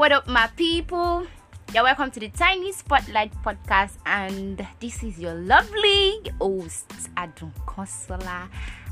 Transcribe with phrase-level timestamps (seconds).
[0.00, 1.26] What up, my people?
[1.74, 6.88] You're welcome to the Tiny Spotlight podcast, and this is your lovely host,
[7.18, 8.48] Adun Consola.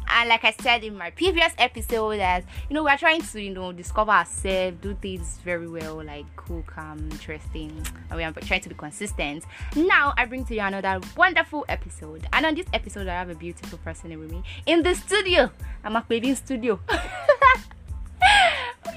[0.06, 3.54] And like I said in my previous episode, that you know we're trying to you
[3.54, 7.72] know discover ourselves, do things very well, like cool, calm, interesting,
[8.10, 9.44] and we are trying to be consistent.
[9.76, 13.34] Now I bring to you another wonderful episode, and on this episode I have a
[13.34, 15.50] beautiful person with me in the studio.
[15.82, 16.80] I'm a studio.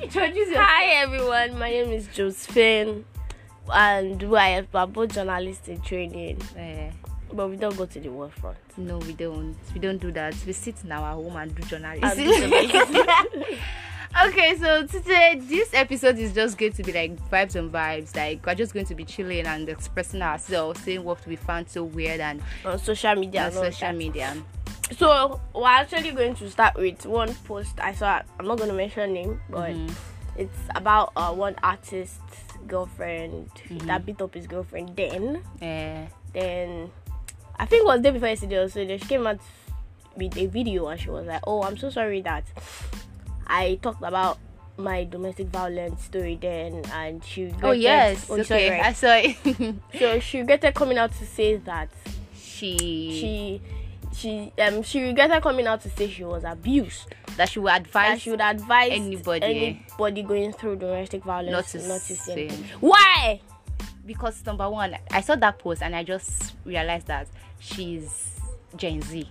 [0.01, 0.65] Introduce yourself.
[0.67, 3.05] Hi everyone, my name is Josephine
[3.71, 6.89] and we are both journalists in training, Eh,
[7.33, 8.57] but we don't go to the war front.
[8.77, 9.55] no, we don't.
[9.73, 10.35] We don't do that.
[10.45, 12.03] We sit in our home and do journalism.
[12.03, 13.43] And do journalism.
[14.27, 18.15] okay, so today this episode is just going to be like vibes and vibes.
[18.15, 21.83] Like we're just going to be chilling and expressing ourselves, saying what we found so
[21.83, 23.45] weird and on social media.
[23.45, 23.95] on social that.
[23.95, 24.35] media.
[24.97, 28.21] So we're actually going to start with one post I saw.
[28.39, 29.91] I'm not going to mention name, but Mhm.
[30.37, 32.19] it's about uh, one artist's
[32.67, 33.87] girlfriend Mm-hmm.
[33.87, 34.95] that beat up his girlfriend.
[34.95, 36.91] Then, Eh, then
[37.57, 38.57] I think it was day before yesterday.
[38.57, 39.39] or So then she came out
[40.17, 42.43] with a video and she was like, "Oh, I'm so sorry that
[43.47, 44.37] I talked about."
[44.77, 47.53] My domestic violence story then, and she.
[47.61, 48.85] oh yes, oh, sorry, okay, right.
[48.87, 49.75] I saw it.
[49.99, 51.89] So she regretted coming out to say that
[52.33, 52.77] she,
[53.19, 53.61] she
[54.15, 57.13] she um she regretted coming out to say she was abused.
[57.37, 59.43] that she would That advise she would advise anybody,
[59.89, 62.65] anybody going through domestic violence not to not to say anything.
[62.79, 63.41] Why?
[64.05, 67.27] because number one, I saw that post and I just realized that
[67.59, 68.39] she's
[68.75, 69.29] Gen Z.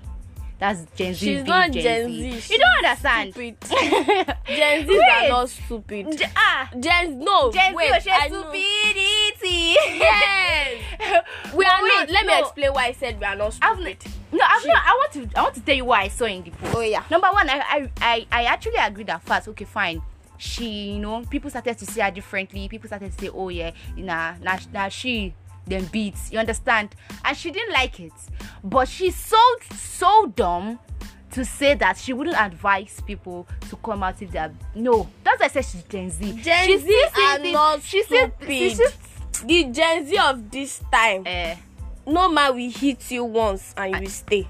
[0.60, 1.26] That's Gen Z.
[1.26, 2.20] She's not Gen, Gen Z.
[2.20, 3.32] Z, You she's don't understand.
[3.32, 3.56] Stupid.
[4.46, 6.18] Gen Zs are not stupid.
[6.18, 8.42] Ge- ah, Gen no Gen wait Z I know.
[8.42, 9.76] stupidity.
[9.98, 10.82] Yes.
[11.54, 12.10] We are Wait, not.
[12.10, 12.38] Let me no.
[12.40, 14.04] explain why I said we are not I've stupid.
[14.32, 14.82] No, I've She- not.
[14.84, 15.38] I want to.
[15.38, 16.74] I want to tell you what I saw in the post.
[16.76, 17.02] Oh yeah.
[17.10, 19.48] Number one, I, I, I, I actually agreed at first.
[19.48, 20.02] Okay, fine.
[20.38, 22.68] She, you know, people started to see her differently.
[22.68, 25.34] People started to say, "Oh yeah, nah, nah, nah she."
[25.66, 26.96] Then beats, you understand?
[27.24, 28.12] And she didn't like it,
[28.64, 29.36] but she's so
[29.76, 30.80] so dumb
[31.32, 35.08] to say that she wouldn't advise people to come out if they're no.
[35.22, 36.32] That's why I said she's Gen Z.
[36.42, 38.32] Gen she's Z are not she's stupid.
[38.48, 38.90] she's still-
[39.46, 41.54] The Gen Z of this time, eh,
[42.10, 44.46] no man will hit you once and you will stay.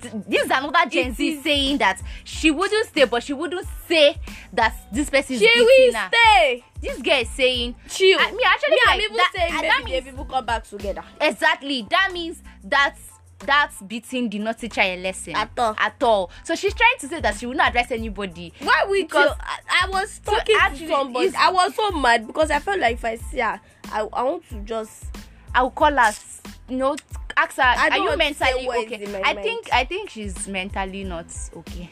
[0.00, 3.66] th- this is another Gen Z is- saying that she wouldn't stay, but she wouldn't
[3.86, 4.16] say
[4.52, 6.08] that this person is She beating will her.
[6.12, 6.64] stay.
[6.80, 8.18] This girl is saying Chill.
[8.18, 10.64] I- me actually me, like I'm even that- saying maybe that means- people come back
[10.68, 11.04] together.
[11.20, 13.00] exactly that means that's
[13.40, 15.74] that's beating the not teacher a lesson At all.
[15.78, 16.30] At all.
[16.44, 18.52] So she's trying to say that she will not address anybody.
[18.60, 21.32] Why we Because- I, I was talking actually, to somebody.
[21.38, 23.58] I was so mad because I felt like if I see her,
[23.90, 25.04] I, I want to just
[25.54, 26.12] I will call her.
[26.68, 26.96] You know,
[27.36, 27.62] ask her.
[27.62, 29.22] I Are you want to say mentally okay?
[29.24, 31.90] I think I think she's mentally not okay.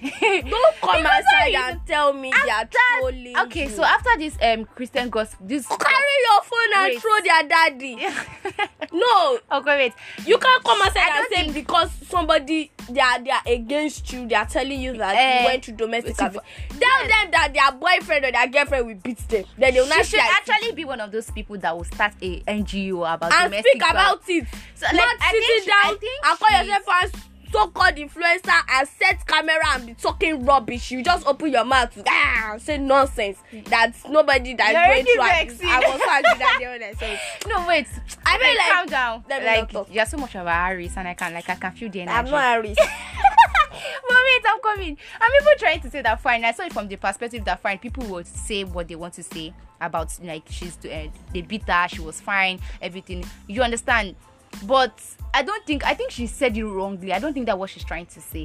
[0.48, 2.68] don't come outside and tell me they are
[3.00, 3.36] trolling.
[3.38, 3.70] okay, you.
[3.70, 7.00] so after this um Christian gospel, this carry your phone and Wait.
[7.00, 8.06] throw their daddy.
[8.90, 9.92] No, okay, wait.
[10.26, 14.26] you can't come outside and say because somebody they are they are against you.
[14.28, 16.42] They are telling you that Eh, you went to domestic abuse.
[16.68, 19.44] Tell them that their boyfriend or their girlfriend will beat them.
[19.56, 22.40] Then they will not should actually be one of those people that will start a
[22.40, 24.46] NGO about and domestic speak about it.
[24.74, 27.12] So, not like, I think sitting down think and call yourself as
[27.50, 30.90] so-called influencer and set camera and be talking rubbish.
[30.90, 35.68] You just open your mouth to ah, say nonsense that nobody that is going through.
[35.68, 37.18] I was so angry that day when I saw it.
[37.48, 37.86] No, wait.
[38.26, 39.24] I Okay, mean, like- calm down.
[39.28, 42.02] Like you're so much of a Harris, and I can like I can feel the
[42.02, 42.16] energy.
[42.16, 42.80] I'm not a risk.
[42.80, 44.98] but wait, I'm coming.
[45.20, 46.44] And people trying to say that fine.
[46.44, 47.78] I saw it from the perspective that fine.
[47.78, 51.86] People would say what they want to say about like she's uh, they beat her,
[51.88, 53.24] she was fine, everything.
[53.46, 54.16] You understand?
[54.64, 55.00] But
[55.34, 57.12] I don't think I think she said it wrongly.
[57.12, 58.44] I don't think that's what she's trying to say.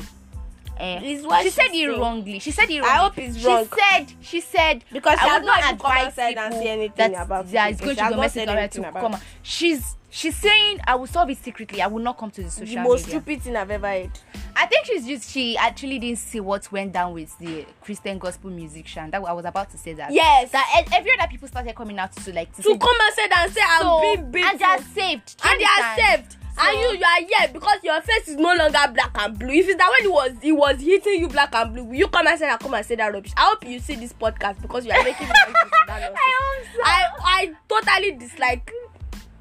[0.78, 1.00] Eh.
[1.04, 2.40] It's what she she's said it wrongly.
[2.40, 3.66] She said it I hope it's wrong.
[3.66, 6.68] she said she said Because she I would not not even come advise and say
[6.70, 9.00] anything that about that is going She to has not domestic said violence anything to
[9.00, 9.22] about come.
[9.44, 11.82] She's she's saying I will solve it secretly.
[11.82, 13.20] I will not come to the social the most media.
[13.22, 14.12] stupid thing I've ever heard.
[14.56, 18.50] I think she's just she actually didn't see what went down with the Christian gospel
[18.50, 19.12] musician.
[19.12, 20.12] That I was about to say that.
[20.12, 20.52] Yes.
[20.52, 23.52] That every other people started coming out to like to, To say come outside and
[23.54, 24.50] say I'm so, being beaten.
[24.50, 25.36] and they are saved.
[25.46, 26.38] And they are saved.
[26.56, 29.68] and you you are here because your face is no longer black and blue if
[29.68, 32.38] it's that when it was it was hitting you black and blue you come and
[32.38, 34.92] say that come and say that rubbish i hope you see this podcast because you
[34.92, 36.14] are making me angry with that.
[36.16, 36.82] I hope so.
[36.86, 38.72] I I totally dislike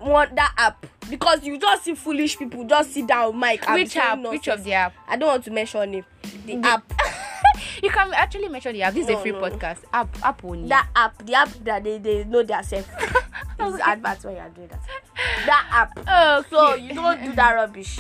[0.04, 4.20] one that app because you just see foolish people just sit down mic Which app?
[4.20, 4.94] Which of the app?
[5.08, 6.04] I don't want to mention name.
[6.46, 6.92] The app.
[7.82, 8.94] you can actually mention the app.
[8.94, 9.40] This is a free no.
[9.40, 9.78] podcast.
[9.92, 10.68] App, app only.
[10.68, 12.88] That app, the app that they, they know themselves.
[13.58, 14.80] This is advert when you are doing that.
[15.46, 16.04] That app.
[16.08, 16.48] Oh, okay.
[16.50, 17.98] So you don't do that rubbish.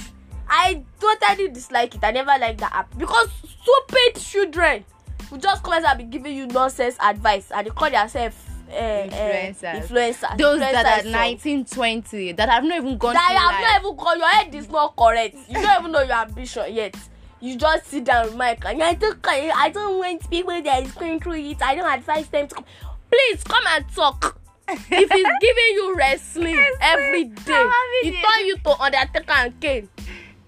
[0.48, 2.02] I totally dislike it.
[2.02, 4.84] I never like that app because stupid children
[5.30, 8.36] will just come and be giving you nonsense advice and they call themselves
[8.72, 9.88] uh, Influencers.
[9.88, 10.38] influencers.
[10.38, 11.12] Those that Influencers are song.
[11.12, 13.60] 19, 20, that have not even gone that through you have life.
[13.62, 16.96] not even called your head is not correct you don't even know your ambition yet
[17.40, 20.92] you just sit down with mic and i don't i don't want people that is
[20.92, 22.64] going through it i don't advise them to come
[23.10, 24.38] please come and talk
[24.68, 25.08] if he's
[25.40, 27.64] giving you wrestling every day
[28.02, 29.88] he turn you to undertaker and kane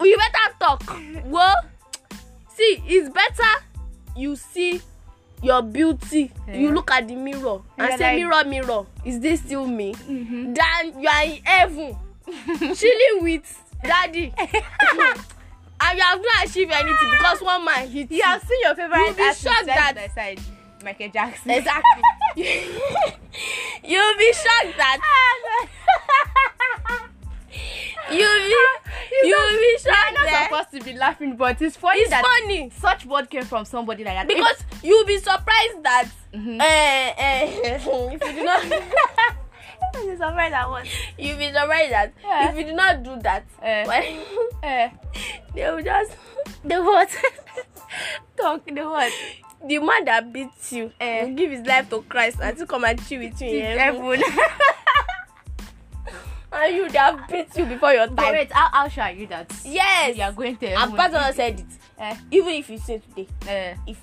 [0.02, 0.82] you better talk
[1.26, 1.56] well
[2.48, 3.50] see it's better
[4.16, 4.80] you see
[5.44, 6.74] your beauty you Yeah.
[6.74, 10.54] look at the mirror and say like- mirror mirror is this still me Mhm.
[10.56, 11.96] than you are in heaven
[12.74, 18.16] chilling with daddy and you have not achieved anything because one man hit you.
[18.18, 20.40] You have seen your favorite You'll be artist side that- by side,
[20.82, 21.50] Michael Jackson.
[21.50, 22.02] exactly
[23.84, 24.98] you'll be shocked that
[28.10, 28.56] you'll be
[29.22, 32.70] you'll be You're shocked not supposed to be laughing, but it's funny it's that funny
[32.70, 34.28] such word came from somebody like that.
[34.28, 36.60] because you'll be surprised that Mhm.
[36.60, 38.64] eh, eh, if you do not
[40.04, 40.84] You're surprised that one.
[41.16, 42.50] you'll be surprised that Yeah.
[42.50, 43.84] if you do not do that Eh.
[43.86, 44.02] well,
[44.62, 44.88] Eh,
[45.54, 46.12] they will just
[46.64, 47.08] the what?
[48.36, 49.12] Talk the what?
[49.66, 51.24] the man that beats you Eh.
[51.24, 54.22] will give his life to Christ and to come and chill with you in heaven.
[56.64, 58.32] And you they have beat you before your But time.
[58.32, 60.16] wait, how, how sure are you that Yes.
[60.16, 60.66] you are going to?
[60.96, 61.66] Pastor said it.
[61.98, 63.98] Eh, Even if you sin today, eh, if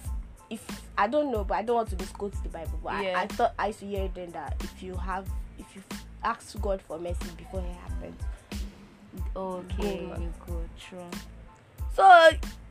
[0.50, 3.18] if I don't know, but I don't want to disquote the Bible, but Yeah.
[3.20, 5.26] I, I thought I used to hear then that if you have
[5.58, 5.82] if you
[6.24, 8.22] ask God for mercy before it happens.
[9.36, 10.08] okay,
[10.46, 11.10] good, true.
[11.96, 12.04] So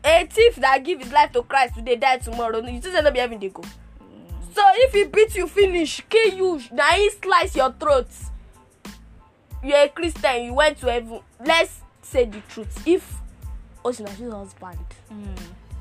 [0.04, 3.10] a thief that give his life to Christ today die tomorrow, you still say no
[3.10, 3.62] be heaven they go.
[3.62, 4.54] Mm.
[4.54, 8.08] So if he beat you finish, kill you, now he slice your throat.
[9.62, 11.20] You're a Christian, you went to heaven.
[11.44, 12.82] Let's say the truth.
[12.86, 13.14] If
[13.84, 14.78] Osinachi's husband
[15.12, 15.36] Mm,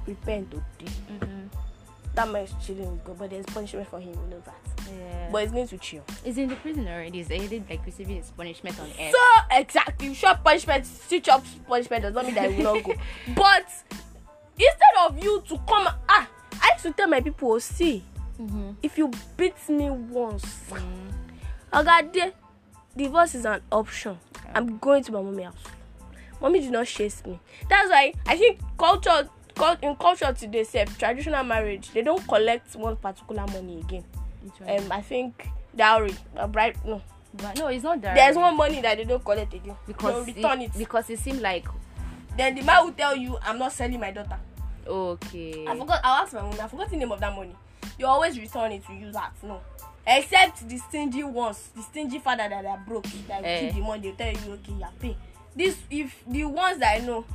[0.07, 1.49] repent today, mhm.
[2.15, 4.55] that man is chilling with God, but there's punishment for him, you know that.
[4.91, 5.29] Yeah.
[5.31, 6.03] But he's going to chill.
[6.23, 7.19] He's in the prison already.
[7.19, 9.11] He's already like receiving his punishment on air.
[9.11, 9.19] So
[9.51, 12.93] exactly, sure punishment, still chop punishment does not mean that he will not go.
[13.35, 13.67] But
[14.57, 16.27] instead of you to come, ah,
[16.61, 18.03] I used to tell my people, oh, see,
[18.39, 18.71] mm-hmm.
[18.81, 20.79] if you beat me once, mm.
[21.71, 22.33] Ogade,
[22.99, 24.17] divorce is an option.
[24.53, 25.55] I'm going to my mommy house.
[26.41, 27.39] Mommy did not chase me.
[27.69, 32.75] That's why I think culture, cul- in culture today, say traditional marriage, they don't collect
[32.75, 34.03] one particular money again.
[34.59, 34.79] One?
[34.79, 37.01] Um, I think dowry, a bride, no.
[37.33, 38.15] but no, it's not that.
[38.15, 39.75] There's one money that they don't collect again.
[39.85, 40.77] because They'll return it.
[40.77, 41.65] because it seemed like
[42.37, 44.39] Then the man will tell you, I'm not selling my daughter.
[44.87, 45.65] okay.
[45.67, 45.99] I forgot.
[46.03, 46.55] I'll ask my mom.
[46.61, 47.55] I forgot the name of that money.
[47.97, 49.33] You always return it to use that.
[49.43, 49.59] No.
[50.07, 53.59] Except the stingy ones, the stingy father that are broke, that Eh.
[53.67, 54.11] keep the money.
[54.11, 55.17] They tell you, okay, you pay.
[55.55, 57.25] This, if the ones that I know,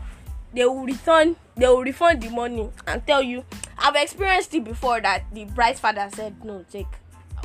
[0.53, 3.45] they will return, they will refund the money and tell you.
[3.79, 6.87] I've experienced it before that the bride's father said, no, take.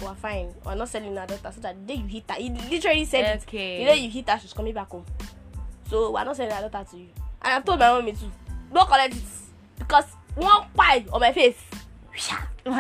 [0.02, 0.54] We're fine.
[0.66, 1.52] We're not selling our daughter.
[1.54, 3.76] So that the day you hit her, he literally said Okay.
[3.76, 3.80] it.
[3.80, 5.06] The day you hit her, she's coming back home.
[5.90, 7.10] So we're not selling our daughter to you.
[7.42, 8.32] And I've told my mommy too.
[8.74, 9.22] Don't collect it
[9.78, 10.06] because
[10.36, 11.58] one pie on my face.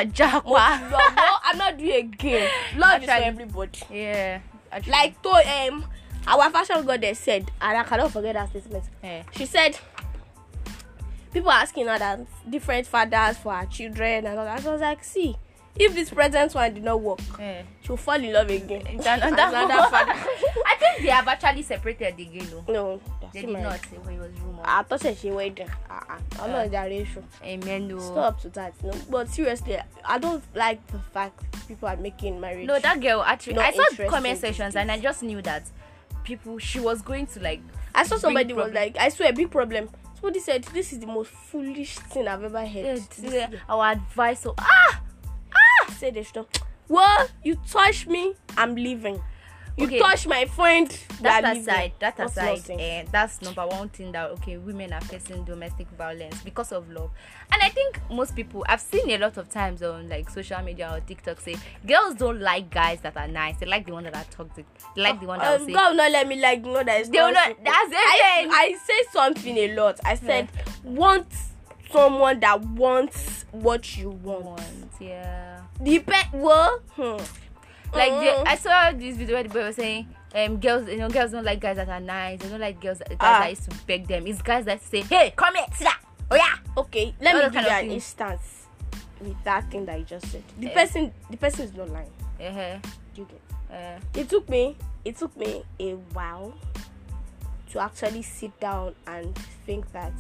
[0.05, 0.79] Jackpot.
[0.79, 2.49] ti lọ, no, I'm not doing again.
[2.77, 3.79] Love is for everybody.
[3.91, 4.39] Yeah.
[4.71, 5.85] Actually, Like to um
[6.27, 8.83] our fashion goddess said, and I cannot forget that statement.
[9.03, 9.23] eh.
[9.31, 9.77] She said
[11.33, 12.19] people are asking her that
[12.49, 14.65] different fathers for her children and all that.
[14.65, 15.35] I was like, see,
[15.75, 17.61] if this present one did not work, Eh.
[17.81, 18.83] she'll fall in love again.
[19.01, 20.11] Then another another father.
[20.65, 22.65] I think they have actually separated again though.
[22.73, 23.01] No,
[23.33, 24.31] They did not say when it was.
[24.63, 25.69] I thought she waited.
[25.89, 27.23] Uh, uh, I'm not that issue.
[27.43, 27.89] Amen.
[27.91, 28.73] It's not to that.
[28.83, 32.67] No, but seriously, I don't like the fact people are making marriage.
[32.67, 33.57] No, that girl actually.
[33.59, 35.63] I saw comment sections and I just knew that
[36.23, 37.61] people she was going to like.
[37.95, 39.89] I saw somebody was like, I swear, big problem.
[40.15, 42.85] Somebody said, This is the most foolish thing I've ever heard.
[42.85, 44.41] eh, this year." our advice.
[44.41, 45.01] So ah
[45.91, 46.45] Said, they should.
[46.87, 49.21] Well, you touch me, I'm leaving.
[49.77, 49.99] You Okay.
[49.99, 50.89] touch my friend,
[51.21, 55.45] that aside that What's aside eh, that's number one thing that okay women are facing
[55.45, 57.09] domestic violence because of love
[57.53, 60.91] and i think most people i've seen a lot of times on like social media
[60.93, 61.55] or tiktok say
[61.87, 64.65] girls don't like guys that are nice they like the one that are toxic
[64.97, 66.99] they like the one that Um, say God will not let me like know that
[66.99, 68.47] it's They will not- that's it I.
[68.51, 69.99] I say something a lot.
[70.03, 70.49] I said,
[70.83, 71.27] want
[71.91, 74.45] someone that wants what you want.
[74.45, 74.61] want
[74.99, 76.27] yeah Depend.
[76.33, 77.17] Well, hmm.
[77.93, 78.43] like Mm.
[78.43, 81.31] the, i saw this video where the boy was saying um girls you know girls
[81.31, 83.39] don't like guys that are nice they don't like girls guys Ah.
[83.39, 85.93] that used to beg them it's guys that say hey come here sit down
[86.31, 88.67] oh yeah Okay, let All me give you an instance
[89.19, 90.43] with that thing that you just said.
[90.59, 90.73] The Eh.
[90.73, 92.11] person, the person is not lying.
[92.39, 92.77] uh-huh.
[93.15, 93.41] You get?
[93.75, 96.53] uh, It took me, it took me a while
[97.71, 100.13] to actually sit down and think that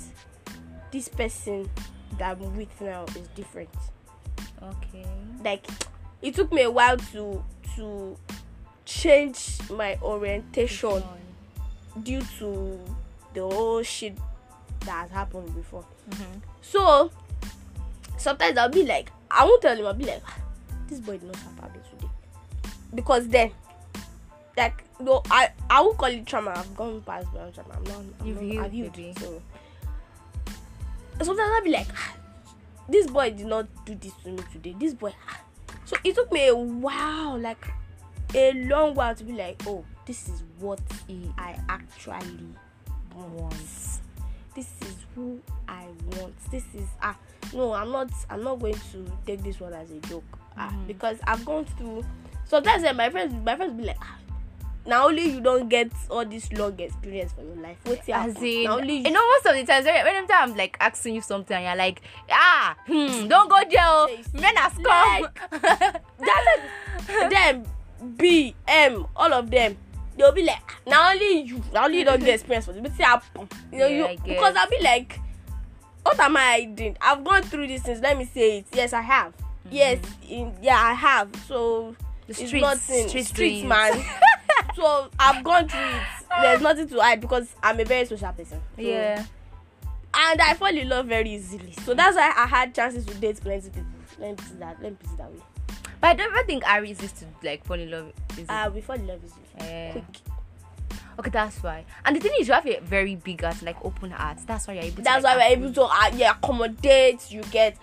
[0.91, 1.69] this person
[2.17, 3.69] that I'm with now is different.
[4.61, 5.05] okay
[5.43, 5.65] Like,
[6.21, 7.43] it took me a while to
[7.75, 8.17] to
[8.85, 11.03] change my orientation
[12.03, 12.79] due to
[13.33, 14.17] the whole shit
[14.81, 15.85] that has happened before.
[16.09, 16.41] Mhm.
[16.61, 17.11] So
[18.17, 19.85] sometimes I'll be like, I won't tell him.
[19.85, 20.37] I'll be like, "Ah,
[20.87, 22.09] this boy did not have habit today,
[22.95, 23.51] because then,
[24.57, 26.51] like, no, I I won't call it trauma.
[26.57, 27.75] I've gone past beyond trauma.
[27.75, 27.97] I'm not.
[28.19, 28.93] I'm You've not, healed, I've healed.
[28.93, 29.13] baby.
[29.19, 29.41] So
[31.25, 32.15] sometimes I'll be like, "Ah,
[32.87, 34.75] this boy did not do this to me today.
[34.79, 35.13] This boy.
[35.29, 35.41] ah."
[35.85, 37.65] So it took me a while, like
[38.35, 40.79] a long while, to be like, oh, this is what
[41.37, 42.47] I actually
[43.15, 43.55] want
[44.55, 45.85] this is who I
[46.17, 46.35] want.
[46.51, 47.17] This is ah
[47.53, 50.23] no, I'm not I'm not going to take this one as a joke.
[50.57, 50.87] Ah, Mhm.
[50.87, 52.03] because I've gone through
[52.45, 54.17] sometimes eh, my friends my friends be like ah,
[54.89, 57.77] now only you don't get all this long experience for your life.
[57.85, 59.03] What's your As in, now only you.
[59.05, 61.75] you know, most of the times, when whenever I'm like asking you something, and you're
[61.75, 64.33] like, ah, hmm, don't go there, oh, Yes.
[64.33, 65.27] men are scum.
[65.61, 66.47] that's
[67.07, 67.29] it.
[67.29, 67.63] them
[68.17, 69.77] B M all of them
[70.17, 72.95] they'll be like now only you now only you don't get experience for this.
[72.97, 75.19] See happen you know Yeah, I you because I'll be like
[76.03, 76.97] what am I hiding?
[77.01, 77.99] I've gone through these things.
[77.99, 78.65] Let me say it.
[78.73, 79.33] Yes I have.
[79.69, 81.29] Yes in, yeah I have.
[81.47, 81.95] So
[82.27, 83.07] The it's streets, nothing.
[83.09, 83.93] street street man
[84.75, 86.03] so I've gone through it
[86.41, 89.25] there's nothing to hide because I'm a very social person so- yeah.
[90.13, 93.39] and I fall in love very easily so that's why I had chances to date
[93.41, 93.89] plenty people
[94.19, 95.39] let me put it that let me put it that way
[96.01, 98.13] But I don't think Aries is to like fall in love.
[98.33, 98.49] Is it?
[98.49, 99.91] uh we fall in love easily Eh.
[99.91, 100.03] quick
[101.19, 101.83] Okay, that's why.
[102.05, 104.37] And the thing is, you have a very big heart, like open heart.
[104.47, 105.03] That's why you're able.
[105.03, 107.75] that's to, why like, we're able to uh, yeah, accommodate you get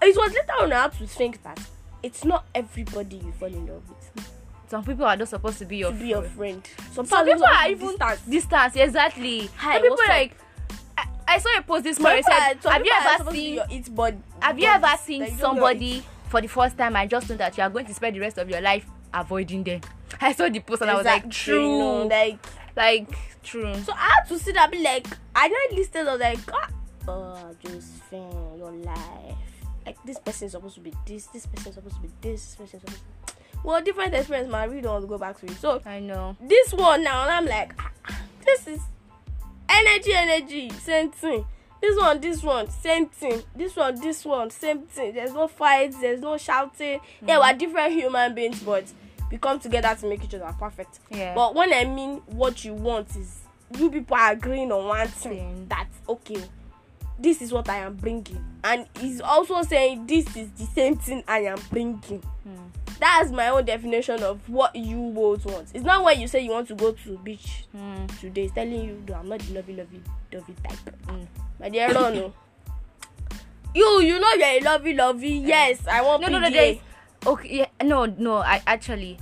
[0.00, 1.60] it was later on I had to think that
[2.02, 4.31] it's not everybody you fall in love with
[4.72, 6.66] Some people are not supposed to be your to be your friend.
[6.66, 8.74] friend some, Some people are even even distance.
[8.74, 9.50] Exactly.
[9.58, 10.34] Hi, Some people like.
[10.96, 12.22] I, I saw a post this morning.
[12.22, 13.54] Said, have you ever be seen?
[13.56, 16.96] your it body Have you ever seen you don't know somebody for the first time
[16.96, 19.62] and just know that you are going to spend the rest of your life avoiding
[19.62, 19.82] them?
[20.22, 22.38] I saw the post and I was like, Exactly, true, like
[22.74, 23.74] like true.
[23.82, 26.68] so I had to sit and be like I not listed I was like ah,
[27.08, 29.36] oh Josephine your life
[29.84, 32.40] like this person is supposed to be this this person is supposed to be this
[32.40, 33.21] this person is supposed to
[33.64, 35.52] well different experience man I really don't want to go back to it.
[35.52, 36.36] So I know.
[36.40, 37.72] this one now and i'm like
[38.08, 38.80] ah, this is
[39.68, 41.44] energy energy same thing.
[41.80, 43.42] This one this one same thing.
[43.56, 45.14] This one this one same thing.
[45.14, 47.00] There's no fights there's no shouting.
[47.26, 48.84] Yeah we're different human beings but
[49.30, 51.00] we come together to make each other perfect.
[51.10, 51.34] Yeah.
[51.34, 53.40] but when i mean what you want is
[53.78, 55.32] you people are agreeing on one thing.
[55.32, 55.66] Thing.
[55.68, 56.42] that's okay.
[57.18, 58.44] This is what i am bringing.
[58.62, 62.22] And he's also saying this is the same thing i am bringing.
[62.44, 62.81] Hmm.
[63.02, 65.68] That's my own definition of what you both want.
[65.74, 68.06] It's not when you say you want to go to beach Hmm.
[68.20, 68.44] today.
[68.44, 70.00] It's telling you, no, I'm not the lovey, lovey,
[70.32, 70.78] lovey type.
[71.06, 71.26] Mm.
[71.60, 72.32] My dear, no, no.
[73.74, 75.28] You, you know you're a lovey, lovey.
[75.46, 76.48] Yes, I want No, no, no.
[76.48, 76.52] PDA.
[76.52, 76.78] There's
[77.26, 77.48] okay.
[77.58, 78.36] Yeah, no, no.
[78.36, 79.18] I actually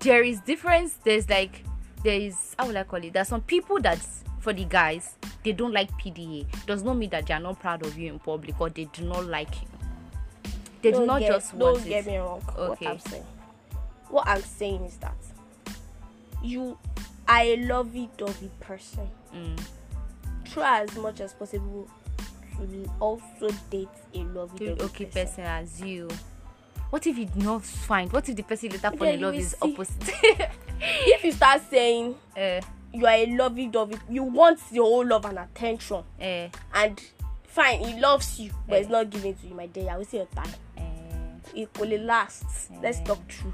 [0.00, 0.94] there is difference.
[1.04, 1.64] There's like
[2.04, 3.12] there is how will I call it?
[3.12, 3.98] There's some people that
[4.38, 6.46] for the guys they don't like PDA.
[6.66, 9.02] Does not mean that they are not proud of you in public or they do
[9.04, 9.68] not like you.
[10.82, 12.42] They do Don't get, just don't want get me wrong.
[12.56, 12.86] Okay.
[12.86, 13.24] What I'm saying.
[14.08, 15.16] What I'm saying is that
[16.42, 16.76] you
[17.28, 19.08] are a lovey-dovey person.
[19.34, 19.60] Mm.
[20.52, 21.88] Try as much as possible
[22.58, 26.08] to also date a lovey-dovey Okay, person as you.
[26.90, 28.12] What if you do not find?
[28.12, 29.72] What if the person later fall Then in you love is see.
[29.72, 30.50] opposite?
[30.82, 32.60] If you start saying uh,
[32.92, 37.00] you are a lovey dovey you want your whole love and attention uh, and
[37.46, 38.78] fine he loves you but Eh.
[38.80, 40.48] it's not giving to you my dear i will say your time
[41.54, 42.44] it will last
[42.82, 43.04] let's Eh.
[43.04, 43.52] talk true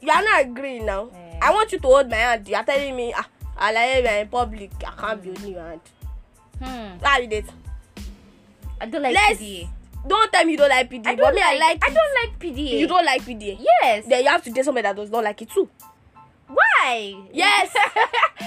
[0.00, 1.38] you are not agreeing now Eh.
[1.42, 3.26] i want you to hold my hand you are telling me ah
[3.58, 5.80] alaye we are in public i can't be holding your hand
[6.62, 7.04] hmm.
[7.04, 7.46] how you date
[8.80, 9.68] I don't like let's PDA.
[10.06, 11.88] don't tell me you don't like pda I but don't me like, i like I
[11.90, 11.94] it.
[11.94, 12.78] don't like PDA.
[12.78, 14.04] you don't like pda Yes.
[14.06, 15.68] then you have to date somebody that does not like it too
[16.88, 17.28] Why?
[17.32, 17.74] Yes.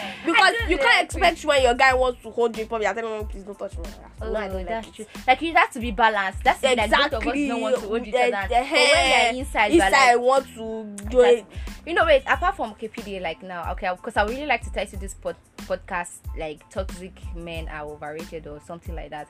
[0.26, 3.28] because you can't expect when your guy wants to hold you public and tell him
[3.28, 3.84] please don't touch me
[4.22, 5.06] Oh, no i don't that's like true.
[5.16, 6.44] it Like it has to be balanced.
[6.44, 6.92] That's exactly.
[6.98, 8.38] like both of us don't want to hold each Eh, other.
[8.38, 11.46] eh, But when eh, you're inside, you're inside like, want to do it
[11.84, 12.22] you know, wait.
[12.28, 16.12] Apart from KPDA, like now, okay, because I really like to title this pod, podcast
[16.38, 19.28] like toxic men are overrated or something like that.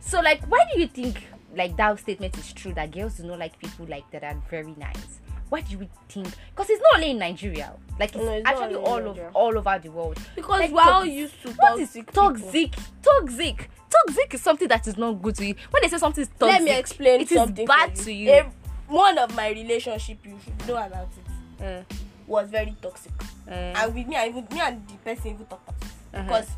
[0.00, 1.24] So, like, why do you think
[1.56, 4.74] like that statement is true that girls do not like people like that are very
[4.76, 5.20] nice?
[5.48, 6.26] Why do you think?
[6.50, 7.72] Because it's not only in Nigeria.
[7.98, 9.30] Like it's, No, it's actually all Nigeria.
[9.34, 10.18] all over the world.
[10.34, 12.22] because Like, we're all tox- used to is toxic people.
[12.30, 12.74] toxic?
[13.02, 13.70] Toxic.
[14.06, 15.54] Toxic is something that is not good to you.
[15.70, 18.30] When they say something is toxic, let me explain it is bad to you.
[18.30, 18.44] Eh,
[18.88, 21.82] one of my relationship you should know about it Uh,
[22.26, 23.12] was very toxic
[23.48, 26.22] uh, and with me and even me and the person even talk about it Uh-huh.
[26.24, 26.48] because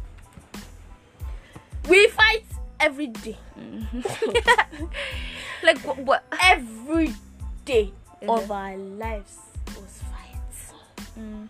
[1.88, 2.44] we fight
[2.80, 3.36] every day
[5.62, 5.98] like what?
[5.98, 7.12] what every
[7.64, 7.92] day
[8.28, 8.42] Uh-huh.
[8.42, 9.36] of our lives
[9.68, 10.32] was fight
[11.18, 11.48] Mm.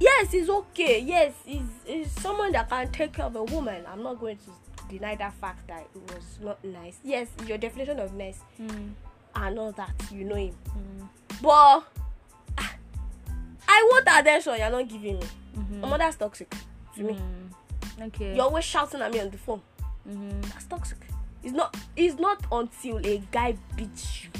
[0.00, 4.02] yes it's okay yes he's, he's someone that can take care of a woman i'm
[4.02, 4.50] not going to
[4.88, 8.92] deny that fact that it was not nice yes your definition of nice Mm.
[9.36, 11.08] and all that you know him Mm.
[11.40, 11.84] but
[12.58, 12.74] ah,
[13.68, 15.80] i want attention you're not giving me Mhm.
[15.80, 16.54] omo that's toxic
[16.96, 18.04] to me Mm.
[18.08, 18.34] Okay.
[18.34, 19.62] you're always shouting at me on the phone
[20.06, 20.42] Mhm.
[20.52, 20.98] that's toxic
[21.42, 24.30] it's not it's not until a guy beats you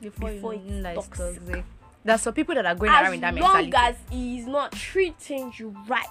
[0.00, 1.46] Before, before you know it's toxic.
[1.46, 1.64] toxic.
[2.02, 3.68] There's some people that are going around with that mentality.
[3.68, 6.06] as long as he's not treating you right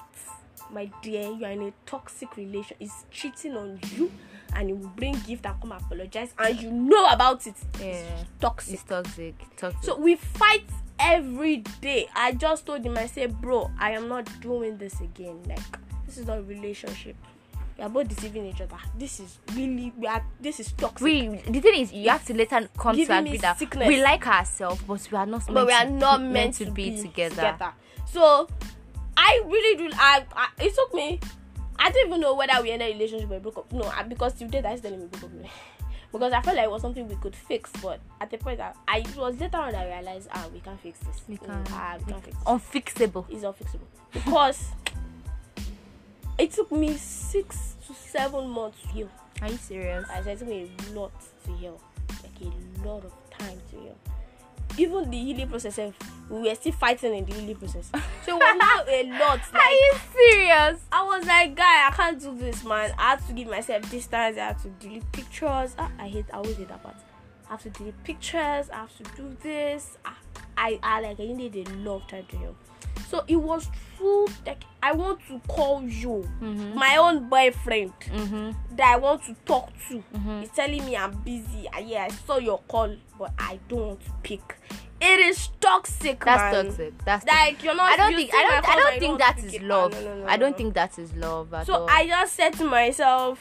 [0.72, 4.12] my dear you are in a toxic relation he's cheating on you
[4.56, 7.86] and he will bring gift and come apologize and you know about it yeah.
[7.88, 9.36] it's toxic It's toxic.
[9.58, 9.84] Toxic.
[9.84, 10.66] so we fight
[11.00, 15.42] every day i just told him i said bro i am not doing this again
[15.48, 15.60] like
[16.06, 17.16] this is not a relationship
[17.80, 21.28] we are both deceiving each other this is really we are this is toxic we
[21.48, 23.88] the thing is you have to later come to agree that sickness.
[23.88, 26.66] we like ourselves but we are not but meant we are to, not meant, to,
[26.72, 27.72] be, together.
[28.06, 28.48] So
[29.16, 29.96] I really do.
[29.96, 31.20] I, I it took me.
[31.78, 33.72] I didn't even know whether we ended a relationship or broke up.
[33.72, 35.30] No, I, because today that's telling me broke up.
[36.12, 38.76] because I felt like it was something we could fix, but at the point that
[38.90, 41.22] I it was later on that I realized ah we can't fix this.
[41.30, 41.72] We Mm, can't.
[41.72, 42.46] ah, we can't fix this.
[42.46, 44.66] unfixable It's unfixable because
[46.40, 49.10] it took me six to seven months to heal.
[49.42, 51.12] are you serious I said it took me a lot
[51.46, 51.82] to heal,
[52.24, 53.98] like a lot of time to heal.
[54.78, 55.78] Even the healing process,
[56.30, 57.92] we were still fighting in the healing process.
[58.26, 59.40] So it was not a lot.
[59.54, 62.94] are you serious I was like, guy, I can't do this, man.
[62.98, 64.38] I had to give myself distance.
[64.38, 65.76] I had to delete pictures.
[65.78, 66.96] Ah, I hate, I always hate that part.
[67.48, 68.70] I have to delete pictures.
[68.70, 69.98] I have to do this.
[70.06, 70.18] Ah,
[70.60, 72.56] I, I like, I needed a lot of time to.
[73.10, 74.28] So it was true.
[74.46, 76.76] Like, I want to call you, Mhm.
[76.76, 78.52] my own boyfriend mm-hmm.
[78.76, 80.44] that I want to talk to Mhm.
[80.44, 81.68] is telling me I'm busy.
[81.74, 84.58] Ah, yeah, I saw your call, but I don't want to pick.
[85.02, 86.66] It is toxic, that's man.
[86.66, 87.92] toxic that's Like you're not.
[87.92, 89.94] I don't think I don't I don't think that is love.
[89.94, 91.88] no, no, no, I don't think that is love at So all.
[91.90, 93.40] I just said to myself,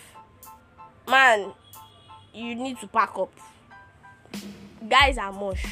[1.09, 1.53] man,
[2.33, 3.33] you need to pack up.
[4.89, 5.65] Guys are mush.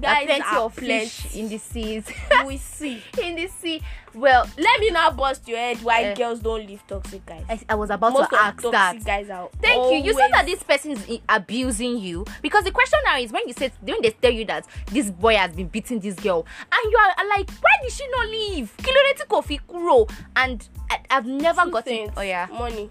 [0.00, 2.04] There are Guys plenty of fish in the seas.
[2.46, 3.02] we see.
[3.22, 3.82] in the sea.
[4.14, 6.14] Well, Let me not bust your head why Eh.
[6.14, 7.44] girls don't leave toxic guys.
[7.48, 9.04] I, I was about Most to ask toxic that.
[9.04, 9.48] guys are.
[9.60, 9.98] Thank you.
[10.10, 13.52] You said that this person is abusing you because the question now is when you
[13.52, 16.96] say when they tell you that this boy has been beating this girl and you
[16.98, 18.74] are like, why did she not leave?
[18.78, 20.06] Kiloreti kofi kuro
[20.36, 21.92] and I, I've never Two gotten.
[21.92, 22.46] things, Oh yeah.
[22.50, 22.88] money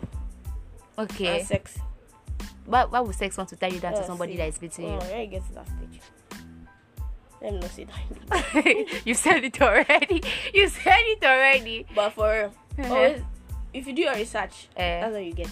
[0.98, 1.40] Okay.
[1.40, 1.78] and sex.
[2.66, 4.38] Why, why would sex want to tell you that to Oh, somebody see.
[4.38, 6.02] that is beating Oh, you get to that stage,
[7.42, 9.02] let me not say that.
[9.06, 9.14] you?
[9.14, 10.24] said it already.
[10.54, 11.86] You said it already.
[11.96, 12.94] but for Uh-huh.
[12.94, 13.22] always,
[13.74, 15.02] if you do your research, Eh.
[15.02, 15.50] that's what you get.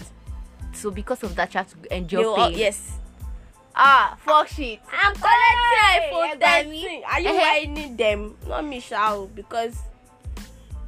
[0.72, 2.58] So because of that, you have to endure You all- pain.
[2.58, 2.92] yes.
[3.76, 4.80] Ah, fuck shit.
[4.92, 7.02] I'm collecting iPhone 13.
[7.10, 8.36] Are you whining them?
[8.46, 9.76] Not me, shall because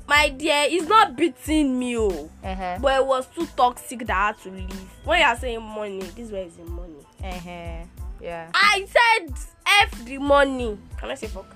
[0.09, 2.31] my dear, it's not beating me, oh.
[2.45, 2.79] Uh-huh.
[2.81, 4.89] But it was too toxic that I had to leave.
[5.05, 6.95] When you are saying money, this way is in money.
[7.25, 7.85] Uh-huh.
[8.21, 8.49] Yeah.
[8.55, 9.35] I said
[9.83, 10.79] F the money.
[10.99, 11.55] Can I say fuck?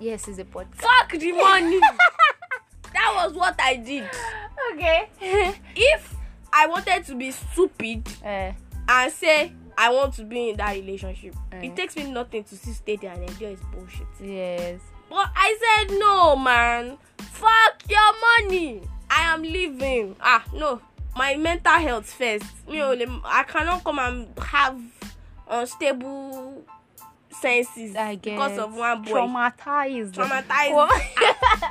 [0.00, 0.76] Yes, it's a podcast.
[0.82, 1.78] Fuck the money.
[2.92, 4.04] that was what I did.
[4.74, 5.08] Okay.
[5.76, 6.14] If
[6.52, 8.52] I wanted to be stupid uh,
[8.88, 11.66] and say I want to be in that relationship, Eh.
[11.66, 14.06] it takes me nothing to still stay there and enjoy his bullshit.
[14.22, 14.80] yes.
[15.08, 16.98] But I said no, man.
[17.18, 18.12] Fuck your
[18.48, 18.82] money.
[19.08, 20.16] I am leaving.
[20.20, 20.80] Ah, no.
[21.16, 22.44] My mental health first.
[22.68, 24.78] Me only, I cannot come and have
[25.48, 26.64] unstable
[27.30, 28.34] senses I guess.
[28.34, 29.10] because of one boy.
[29.10, 30.12] Traumatized.
[30.14, 30.90] Traumatized.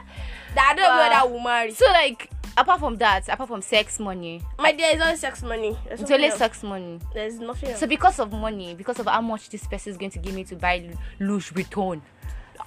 [0.56, 0.76] That I
[1.20, 1.72] don't know will marry.
[1.72, 5.78] so like, apart from that, apart from sex money, My dear, it's only sex money.
[5.86, 6.38] There's, it's only else.
[6.38, 7.00] sex money.
[7.14, 7.80] There's nothing else.
[7.82, 10.46] So because of money, because of how much this person is going to give me
[10.46, 12.00] to buy Louis Vuitton,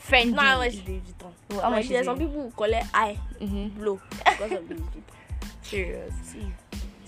[0.06, 0.34] Fendi.
[0.34, 1.32] no, how much is Louis Vuitton?
[1.48, 2.26] Well, how much is some it?
[2.26, 3.80] people will collect eye Mm-hmm.
[3.80, 5.02] blow because of Louis Vuitton.
[5.62, 6.14] Serious.
[6.24, 6.52] See.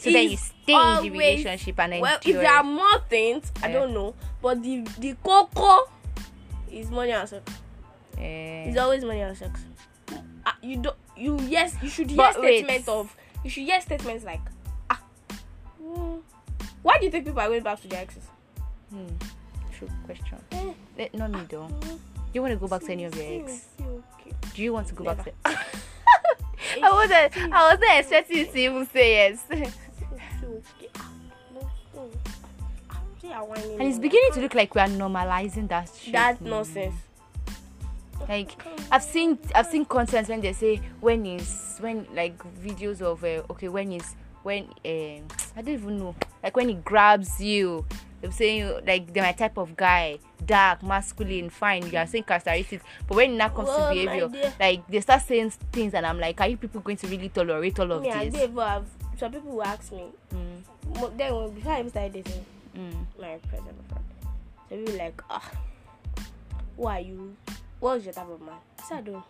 [0.01, 3.51] So then you stay in the relationship and then well if there are more things
[3.63, 5.91] i don't know but the the coco
[6.71, 7.43] is money and sex
[8.19, 9.61] Eh, it's always money and sex
[10.47, 14.41] Ah, you don't you yes you should hear statements of you should hear statements like
[14.91, 15.01] ah
[15.83, 16.21] mm,
[16.83, 18.25] why do you think people are going back to their exes
[18.91, 19.07] hmm.
[19.73, 20.39] True question.
[20.53, 21.69] eh, Eh, not me though.
[21.69, 21.99] mm, Do
[22.35, 23.67] you want to go back to any of your ex?
[23.81, 24.33] okay.
[24.55, 25.31] Do you want to go back Never.
[25.31, 25.59] to?
[26.83, 27.53] I wasn't.
[27.53, 29.45] I wasn't expecting you to even say yes.
[33.79, 36.13] And it's beginning to look like we are normalizing that shit.
[36.13, 36.95] that nonsense.
[38.29, 38.53] Like
[38.91, 43.43] I've seen I've seen content when they say when is when like videos of uh,
[43.53, 46.15] okay when is when um I don't even know.
[46.43, 47.85] Like when he grabs you.
[48.21, 51.91] They're saying like they're my type of guy, dark, masculine, fine.
[51.91, 55.23] You are saying characteristics, but when it now comes Well, to behavior, like they start
[55.23, 58.29] saying things, and I'm like, are you people going to really tolerate all of I
[58.29, 58.51] this?
[59.21, 60.05] Did some people will ask me.
[60.35, 62.45] Mm, Then when before I even started dating
[62.77, 64.05] mm, my present boyfriend,
[64.69, 65.51] some people like, ah,
[66.77, 67.37] who are you?
[67.81, 68.55] What's your type of man?
[68.79, 69.25] I said I don't.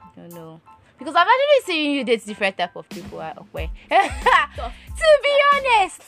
[0.00, 0.60] I don't know.
[0.98, 3.68] Because I've actually seen you date different type of people Okwe.
[3.90, 6.02] to be honest,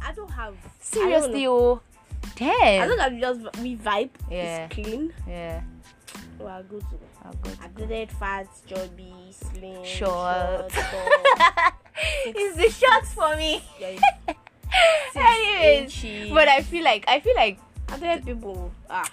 [0.00, 0.54] I don't have.
[0.80, 1.80] seriously, oh,
[2.24, 2.88] I damn.
[2.88, 4.10] don't have just we vibe.
[4.30, 4.66] Yeah.
[4.66, 5.12] It's clean.
[5.26, 5.62] Yeah,
[6.38, 7.06] We are good to go.
[7.24, 7.50] I'll go.
[7.62, 10.70] I dated fat, chubby, slim, Short.
[10.72, 11.72] short.
[12.26, 13.62] it's the shots for me.
[13.80, 13.98] yeah,
[15.14, 17.58] Anyways, but I feel like I feel like.
[17.90, 18.72] other people.
[18.88, 19.04] Ah.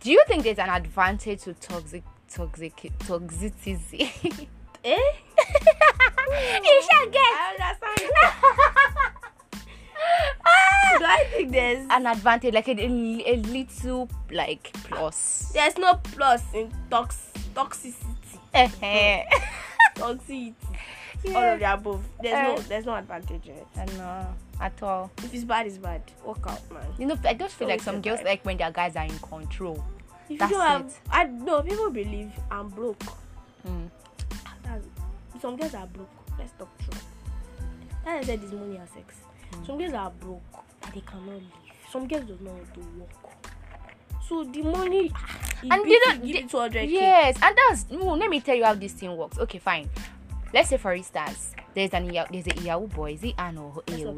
[0.00, 4.48] Do you think there's an advantage to toxic toxic toxicity?
[4.84, 4.96] Eh?
[4.96, 7.22] you shall get.
[7.22, 8.12] I understand.
[10.98, 15.52] Do I think there's an advantage, like a, a, a little like plus.
[15.54, 18.40] there's no plus in tox toxicity.
[18.54, 19.22] Eh,
[21.24, 21.34] Toxicity.
[21.36, 22.04] All of the above.
[22.20, 22.42] There's Eh.
[22.42, 23.66] no there's no advantage in it.
[23.76, 24.26] I know
[24.60, 25.10] at all.
[25.18, 26.02] If it's bad, it's bad.
[26.24, 26.84] Work out, man.
[26.98, 28.26] You know, I just feel like Always some girls tired.
[28.28, 29.82] like when their guys are in control.
[30.28, 31.00] If That's you don't have, it.
[31.10, 33.02] I know people believe I'm broke.
[33.66, 33.90] Mm.
[34.62, 34.86] That's,
[35.40, 36.08] some girls are broke.
[36.38, 37.00] Let's talk true.
[38.04, 39.16] That I said is money and sex.
[39.66, 40.40] Some girls are broke
[40.84, 41.42] and they cannot live.
[41.90, 43.10] Some girls do not want to work.
[44.28, 45.12] So the money
[45.62, 46.88] And and they they don't- give you 200k.
[46.90, 48.14] Yes, and that's no.
[48.14, 49.38] Let me tell you how this thing works.
[49.38, 49.88] Okay, fine.
[50.52, 53.12] Let's say for instance, there's an there's a Yahoo boy.
[53.12, 54.14] Is it Anne or your-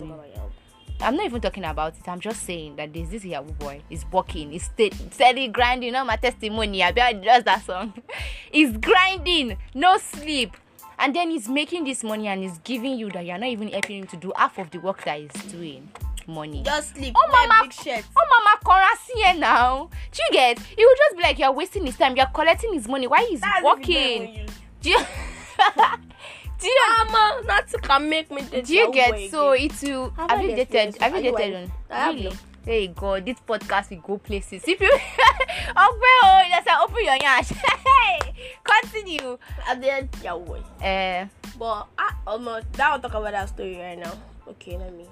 [1.01, 2.09] I'm not even talking about it.
[2.09, 3.83] I'm just saying that there's this Yahoo boy.
[3.88, 4.53] He's working.
[4.53, 4.70] He's
[5.11, 5.88] steady, grinding.
[5.88, 6.83] You know my testimony.
[6.83, 7.92] I bet just that song.
[8.51, 10.57] he's grinding, no sleep,
[10.99, 13.99] and then he's making this money and he's giving you that you're not even helping
[14.03, 15.88] him to do half of the work that he's doing.
[16.27, 16.62] Money.
[16.62, 17.14] Just sleep.
[17.14, 17.64] Oh, mama.
[17.64, 18.05] big shirt.
[18.16, 19.90] Oh, mama, Konrad here now.
[20.11, 20.59] Do you get?
[20.59, 22.16] He will just be like, you're wasting his time.
[22.16, 23.07] You're collecting his money.
[23.07, 24.49] Why he's That's working?
[24.81, 24.99] Do you?
[26.60, 26.80] do you?
[27.10, 29.70] Mama, not to make me date Do you get so again.
[29.70, 32.32] it will Have have you dated have you dated on really no.
[32.64, 32.88] there you
[33.20, 37.48] this podcast will go places if you open oh that's like open your yash
[37.86, 39.38] hey continue
[39.80, 40.60] the end, Yahoo boy.
[40.82, 41.26] uh
[41.58, 44.12] But I almost that will talk about that story right now.
[44.48, 45.06] Okay, let me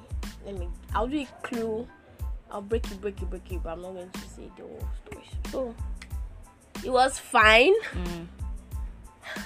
[0.44, 1.86] let me I'll do a clue.
[2.50, 4.88] I'll break it, break it, break it, but I'm not going to say the whole
[5.06, 5.24] story.
[5.50, 5.74] So
[6.84, 7.72] it was fine.
[7.92, 8.26] mm,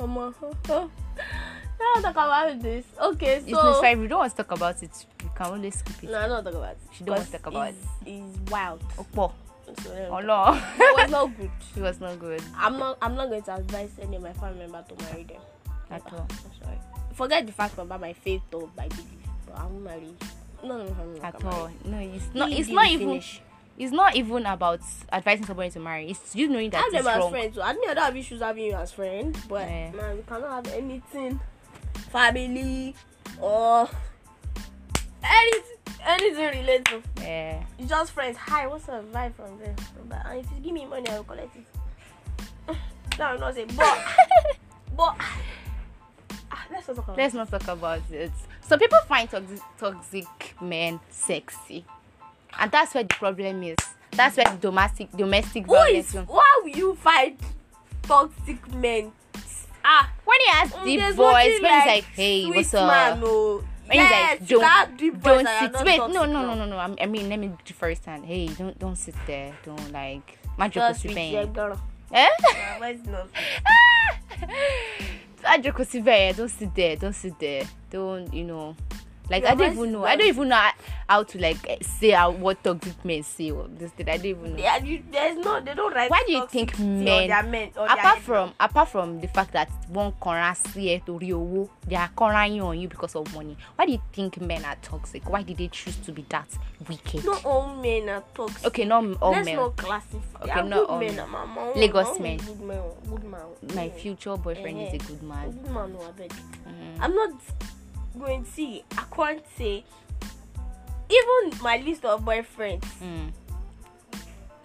[0.00, 0.32] Uh,
[0.68, 2.86] now I'll talk about this.
[3.00, 6.02] Okay, so it's fine you don't want to talk about it you can only skip
[6.02, 6.78] it no, I don't talk about it.
[6.92, 8.80] She don't want to talk about it's, it's wild.
[8.96, 9.32] Opo.
[9.82, 11.50] So, oh no it was not good.
[11.76, 14.60] it was not good I'm not I'm not going to advise any of my family
[14.60, 15.40] member to marry them.
[15.90, 16.78] at all I'm sorry.
[17.14, 19.06] Forget the fact about my faith or my belief,
[19.46, 20.14] but I won't marry.
[20.64, 23.42] No, no, no, no, at all no it's not it's not even finish.
[23.80, 26.80] It's not even about advising somebody to marry it's you knowing that.
[26.80, 27.54] I have them as friends.
[27.54, 29.90] So I don't have issues having you as friend, but Yeah.
[29.92, 31.40] man, we cannot have anything,
[32.12, 32.94] family
[33.40, 33.88] or
[35.24, 36.86] anything, anything related.
[36.86, 38.36] to yeah It's just friends.
[38.36, 39.10] Hi, what's up?
[39.12, 39.74] Vibe from there.
[40.06, 41.64] But and if you give me money, I will collect it.
[43.16, 43.98] that will not say, but
[44.94, 47.16] but ah, let's not talk about.
[47.16, 48.32] Let's not talk about it.
[48.60, 51.86] Some people find toxic, toxic men sexy,
[52.58, 53.76] and that's where the problem is.
[54.12, 56.06] That's where the domestic domestic Who violence.
[56.08, 56.12] is?
[56.12, 56.28] comes.
[56.28, 57.36] Why will you find
[58.02, 59.12] toxic men?
[59.84, 60.10] Ah.
[60.24, 63.64] When he has Mm, deep voice, nothing when he's like, "Hey, what's up?" Man, oh.
[63.86, 66.76] When yes, he's like, "Don't, don't sit." Wait, no, no, no, no, no.
[66.78, 68.24] I mean, let me do first hand.
[68.26, 69.56] Hey, don't, don't sit there.
[69.64, 70.38] Don't like.
[70.58, 71.52] With your Sipen.
[71.54, 71.80] girl.
[72.12, 72.28] Eh?
[72.80, 73.28] My not.
[75.42, 76.36] Majoko Sipen.
[76.36, 76.96] Don't sit there.
[76.96, 77.62] Don't sit there.
[77.90, 78.76] Don't, you know.
[79.30, 80.04] Like Your I don't even know.
[80.04, 80.56] I don't even know
[81.08, 83.50] how- to like eh, say how, what toxic men say.
[83.50, 84.08] Or this thing.
[84.08, 84.62] I don't even know.
[84.62, 86.10] Yeah, you, there's no, they don't write.
[86.10, 90.12] Why do you think men- men apart from apart from the fact that one
[90.54, 94.40] sí ẹ torí they are kanraing on you because of money why do you think
[94.40, 96.46] men are toxic why did they choose to be that
[96.88, 98.66] wicked not all men are toxic.
[98.66, 100.42] okay not all Let's men not classify.
[100.42, 101.16] Okay, Okay, not all men.
[101.16, 101.72] men.
[101.76, 102.36] Lagos men.
[102.38, 102.82] Good man.
[103.08, 103.40] Good man.
[103.74, 104.98] my future boyfriend is a Eh.
[105.08, 106.30] good man Good man, no, I beg.
[106.30, 106.96] Mm.
[107.00, 107.30] I'm not
[108.18, 108.84] going to see.
[108.96, 109.84] I can't say.
[111.08, 113.32] Even my list of boyfriends, Mm.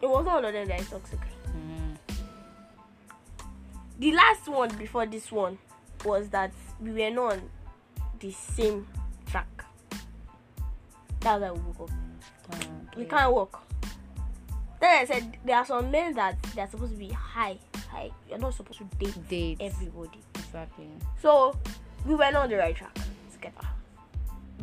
[0.02, 1.20] it was not all of them that is toxic.
[1.48, 1.98] Mm.
[3.98, 5.58] The last one before this one
[6.04, 7.50] was that we were not on
[8.20, 8.86] the same
[9.26, 9.48] track.
[11.22, 12.96] That's why we woke up.
[12.96, 13.60] We can't work.
[14.80, 17.58] Then I said there are some men that they are supposed to be high,
[17.90, 18.12] high.
[18.30, 19.58] You're not supposed to date Date.
[19.62, 20.20] everybody.
[20.36, 20.88] exactly
[21.22, 21.58] So
[22.06, 22.96] we were not on the right track
[23.36, 23.68] together.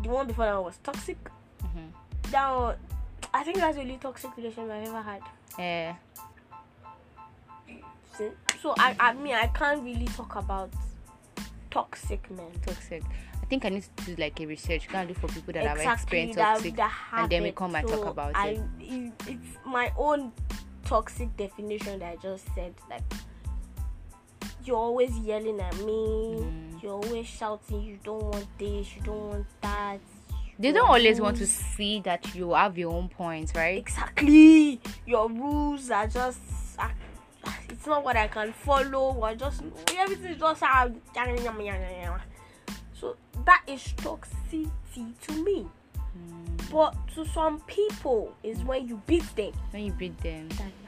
[0.02, 1.18] The one before that was toxic.
[1.62, 1.92] Mhm.
[2.30, 2.76] that one,
[3.34, 5.22] I think that's the only toxic relationship I've ever had.
[5.58, 5.94] Yeah.
[8.16, 8.30] So,
[8.60, 10.70] so I, I mean, I can't really talk about
[11.70, 12.50] toxic men.
[12.66, 13.02] Toxic.
[13.42, 14.88] I think I need to do like a research.
[14.88, 17.48] Go and look for people that have Exactly, experienced that- toxic, that and then we
[17.48, 18.60] have come and talk about I, it.
[18.80, 19.12] it.
[19.28, 20.32] It's my own
[20.84, 22.74] toxic definition that I just said.
[22.90, 23.02] Like
[24.64, 26.36] you're always yelling at me.
[26.44, 26.71] Mm.
[26.82, 27.82] You're always shouting.
[27.82, 28.96] You don't want this.
[28.96, 29.98] You don't want that.
[30.58, 33.78] They don't always want to see that you have your own points, right?
[33.78, 34.80] Exactly.
[35.06, 36.40] Your rules are just.
[36.78, 36.92] ah,
[37.68, 39.14] It's not what I can follow.
[39.14, 39.62] Or just
[39.96, 40.62] everything is just.
[40.62, 40.88] ah,
[42.94, 44.70] So that is toxicity
[45.26, 45.66] to me.
[46.16, 46.70] Mm.
[46.70, 50.48] But to some people, is when you beat them When you beat them.
[50.50, 50.81] that you are toxic.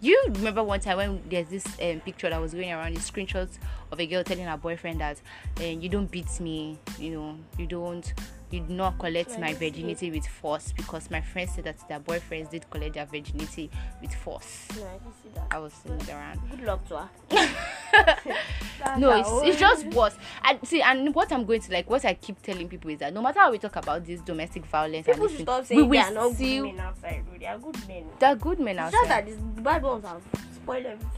[0.00, 3.00] Do you remember one time when there's this um, picture that was going around, the
[3.00, 3.58] screenshots
[3.90, 5.18] of a girl telling her boyfriend that
[5.60, 8.12] uh, you don't beat me, you know, you don't,
[8.50, 12.68] do not collect my virginity with force because my friends said that their boyfriends did
[12.70, 14.68] collect their virginity with force.
[14.76, 15.46] No, I can see that.
[15.50, 16.40] I was it around.
[16.50, 17.08] Good luck to her.
[18.98, 20.16] no, it's, it's just worse.
[20.44, 23.12] And see, and what I'm going to like, what I keep telling people is that
[23.12, 26.02] no matter how we talk about this domestic violence, People should stop saying we they
[26.02, 27.24] are not good men outside.
[27.38, 28.04] They are good men.
[28.18, 29.26] they're good men It's just that outside.
[29.26, 30.22] these bad ones have
[30.54, 31.10] spoiled everything.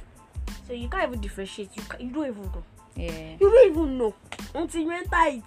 [0.66, 1.70] So you can't even differentiate.
[1.76, 2.64] You can, you don't even know.
[2.96, 3.32] Yeah.
[3.38, 4.14] You don't even know
[4.54, 5.42] until you enter it.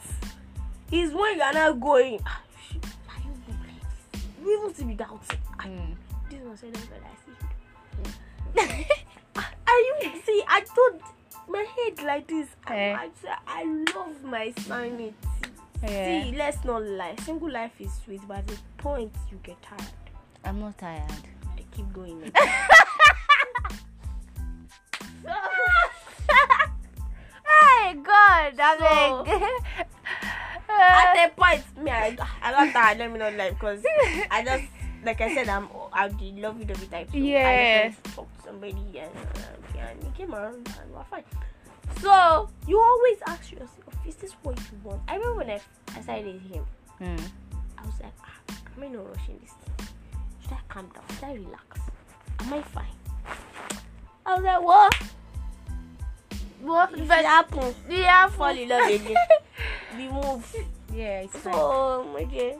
[0.92, 2.20] It's when you are not going.
[2.26, 4.22] Ah, shit, are you like this?
[4.44, 5.40] You even see me doubting.
[5.60, 5.96] Ah, Mm.
[6.30, 8.86] This one said that I see.
[9.68, 10.44] Are you see?
[10.48, 11.02] I told
[11.48, 12.48] my head like this.
[12.68, 12.96] I, Eh.
[13.00, 13.64] I, say I
[13.96, 15.14] love my sanity.
[15.84, 16.24] Yeah.
[16.24, 17.16] See, let's not lie.
[17.24, 19.82] Single life is sweet, but at the point you get tired.
[20.44, 21.10] I'm not tired.
[21.58, 22.22] I keep going.
[27.48, 29.26] hey God, I'm So-
[30.82, 32.98] at a point, me, I, I got tired.
[33.00, 33.84] Let me not lie because
[34.32, 34.64] I just,
[35.04, 37.10] like I said, I'm, I'm the lovey dovey type.
[37.12, 37.48] So Yeah.
[37.48, 39.12] I just talk to somebody and,
[39.80, 41.24] and he came around and we're fine.
[42.00, 45.02] So you always ask yourself, is this what you want?
[45.08, 45.60] I remember when I,
[45.96, 46.66] I started him,
[47.02, 47.20] Mm.
[47.80, 49.88] I was like, ah, am I not rushing this thing?
[50.44, 51.04] Should I calm down?
[51.16, 51.80] Should I relax?
[52.42, 52.86] Am I fine?
[54.24, 54.94] I was like, what?
[56.62, 56.94] What?
[56.94, 59.16] If it happen, yeah, fall in love again.
[59.98, 60.56] we move.
[60.94, 61.54] Yeah, it's fine.
[61.54, 62.56] So, my dear,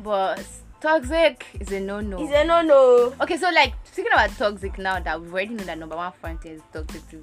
[0.00, 0.44] But
[0.80, 2.18] toxic is a no-no.
[2.18, 3.14] he said, no, no.
[3.20, 6.44] okay, so like speaking about toxic now that we've already know that number one front
[6.44, 7.22] is toxic too.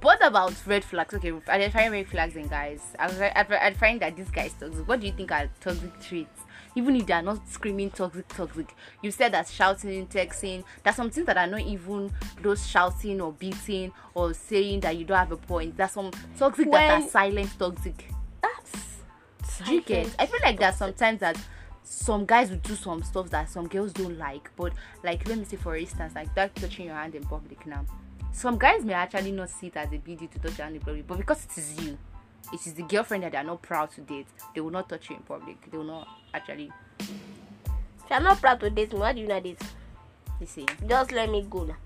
[0.00, 1.14] What about red flags?
[1.14, 2.80] Okay, identifying red flags in guys.
[2.98, 4.88] I find that this guy is toxic.
[4.88, 6.40] What do you think are toxic traits?
[6.74, 8.74] Even if they are not screaming toxic, toxic.
[9.02, 10.64] You said that shouting, texting.
[10.82, 15.04] There's some things that are not even those shouting or beating or saying that you
[15.04, 15.76] don't have a point.
[15.76, 18.08] That's some toxic that are silent toxic.
[19.64, 20.14] Do you get?
[20.18, 21.36] I feel like there's sometimes that
[21.84, 24.50] some guys will do some stuff that some girls don't like.
[24.56, 27.84] But like let me say for instance, like that touching your hand in public now.
[28.32, 30.76] Some guys may actually not see it as a big deal to touch your hand
[30.76, 31.98] in public, but because it is you,
[32.52, 35.10] it is the girlfriend that they are not proud to date, they will not touch
[35.10, 35.70] you in public.
[35.70, 37.10] They will not actually If
[38.10, 39.60] you're not proud to date me, why do you not date?
[40.40, 41.76] they say Just let me go now.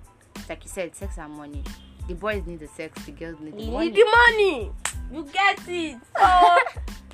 [0.49, 1.65] like you said, sex and money.
[2.07, 3.87] The boys need the sex, the girls need the You money.
[3.87, 4.71] need the money.
[5.13, 5.99] You get it.
[6.17, 6.59] So,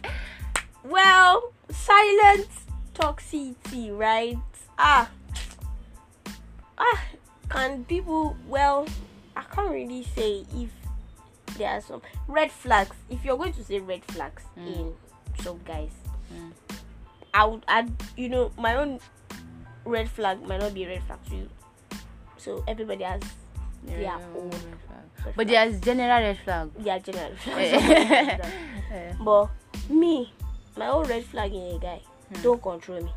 [0.84, 2.48] well, silent
[2.94, 4.38] toxicity, right?
[4.78, 5.10] Ah,
[6.78, 7.00] ah.
[7.48, 8.36] Can people?
[8.48, 8.86] Well,
[9.36, 10.70] I can't really say if
[11.58, 12.96] there are some red flags.
[13.10, 14.66] If you're going to say red flags Mm.
[14.76, 14.94] in
[15.42, 15.92] some guys,
[16.32, 16.52] Mm.
[17.34, 17.92] I would add.
[18.16, 19.00] You know, my own
[19.84, 21.48] red flag might not be a red flag to you.
[22.38, 23.20] So everybody has
[23.86, 24.50] Yeah, their own.
[24.50, 25.04] flag.
[25.24, 25.48] But flag.
[25.48, 26.70] there's general red flag.
[26.80, 27.32] yeah, general.
[27.52, 29.12] Eh.
[29.24, 29.48] But
[29.90, 30.32] me,
[30.76, 32.00] my own red flag in a guy,
[32.34, 32.42] Hmm.
[32.42, 33.12] don't control me.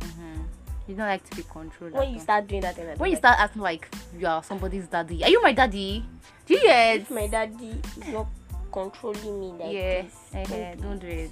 [0.00, 0.44] Mhm.
[0.86, 1.92] You don't like to be controlled.
[1.92, 4.86] When you start doing that, thing, when you like start acting like you are somebody's
[4.86, 6.04] daddy, are you my daddy?
[6.46, 6.62] Do you it.
[6.64, 6.96] get?
[7.02, 8.26] if my daddy is not
[8.72, 10.14] controlling me like yeah, this,
[10.50, 11.30] eh, don't, do it.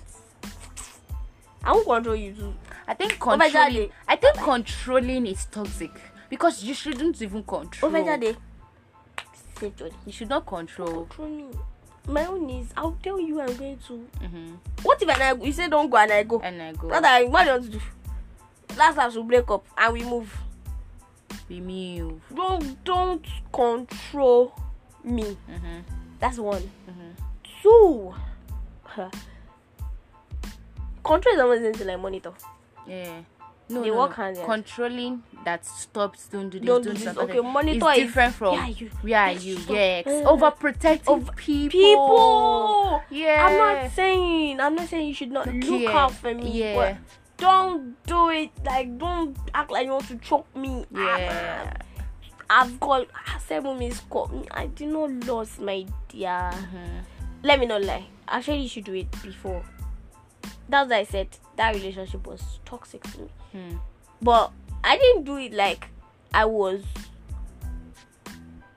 [1.65, 2.55] I won't control you too.
[2.87, 3.91] I think controlling.
[4.07, 5.91] I think controlling is toxic
[6.29, 7.95] because you shouldn't even control.
[7.95, 8.37] Over daddy,
[10.05, 11.07] You should not control.
[11.07, 11.47] control me.
[12.09, 13.95] My own is, I'll tell you I'm going to.
[14.25, 16.41] hmm What if I you say don't go and I go?
[16.41, 16.89] And I go.
[16.89, 17.81] Brother, what do you want to do?
[18.77, 20.33] Last time we break up and we move.
[21.49, 22.21] We move.
[22.35, 24.53] Don't don't control
[25.03, 25.37] me.
[25.49, 25.81] hmm
[26.21, 26.63] That's one.
[26.87, 27.11] hmm
[27.63, 28.15] Two.
[31.05, 32.33] Control is almost into like monitor.
[32.87, 33.21] Yeah.
[33.69, 34.45] No, They no, work hand in.
[34.45, 36.29] Controlling that stops.
[36.29, 36.67] Don't do this.
[36.67, 37.17] Don't do don't this.
[37.17, 39.59] Okay, monitor is- different from Yeah, you- Yes, you?
[39.69, 40.07] Yes.
[40.07, 41.71] Uh, Overprotecting Of people.
[41.81, 43.03] People.
[43.11, 43.45] Yeah.
[43.47, 44.61] I'm not saying.
[44.61, 46.51] I'm not saying you should not look Yeah, out for me.
[46.53, 46.75] yeah.
[46.77, 46.97] But
[47.39, 48.51] don't do it.
[48.65, 50.87] Like, don't act like you want to choke me.
[50.93, 51.77] Yeah.
[52.49, 53.09] I've got
[53.45, 54.29] seven missed call.
[54.29, 54.45] Me.
[54.53, 56.51] I did not lose my dear.
[56.53, 57.03] Mhm.
[57.43, 58.07] Let me not lie.
[58.29, 59.65] Actually, you should do it before.
[60.69, 63.29] That's why I said that relationship was toxic to me.
[63.57, 63.77] Hmm.
[64.23, 64.53] But
[64.85, 65.89] I didn't do it like
[66.35, 66.83] I was.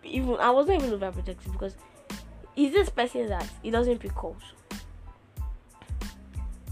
[0.03, 1.75] Even I wasn't even overprotective because
[2.55, 4.41] is this person that he doesn't pick calls.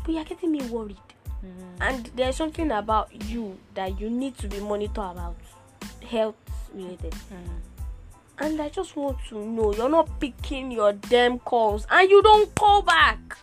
[0.06, 0.98] But you're getting me worried.
[1.46, 1.78] Mhm.
[1.82, 5.36] and there's something about you that you need to be monitored about
[6.10, 6.34] health
[6.74, 7.60] related Mhm.
[8.40, 12.54] and i just want to know you're not picking your damn calls and you don't
[12.56, 13.38] call back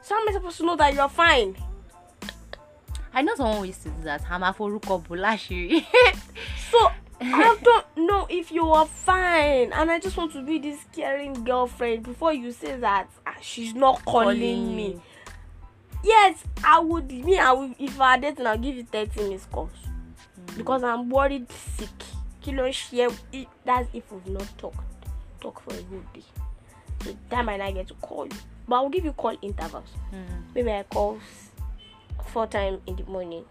[0.00, 1.56] so how am i supposed to know that you're fine
[3.14, 4.22] I know someone who used to do that.
[4.24, 5.84] Hamaforuko Bulashiri.
[6.70, 9.72] so i don't know if you are fine.
[9.72, 13.72] And i just want to be this caring girlfriend before you say that ah, she's
[13.74, 15.00] not calling, me.
[16.02, 19.70] yes i would me i will if i dating i'll give you 30 missed calls.
[20.56, 21.88] Because i'm worried sick.
[22.42, 24.84] Kilo share it that's if we've not talked
[25.40, 26.22] talk for a whole day.
[27.04, 28.32] So time i not get to call you.
[28.68, 29.88] But i'll give you call intervals.
[30.12, 30.42] Mhm.
[30.54, 31.18] maybe i call
[32.34, 33.44] four times in the morning.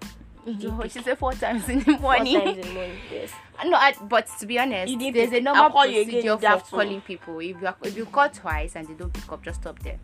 [0.45, 0.61] Mhm.
[0.61, 2.39] No, oh, she said four times in the four morning.
[2.41, 3.31] times in the morning yes.
[3.65, 6.99] No, I, but to be honest, there's a normal call you again procedure for calling
[7.01, 7.39] people.
[7.39, 9.99] If you are, if you call twice and they don't pick up, just stop there.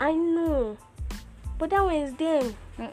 [0.00, 0.76] i know.
[1.58, 2.56] But that one is them.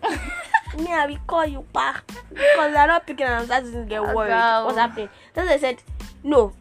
[0.78, 2.06] Me i will call you back.
[2.30, 4.66] Because they're not picking and that doesn't get worried.
[4.66, 5.10] what's happening?
[5.34, 5.82] That's why i said
[6.24, 6.54] no.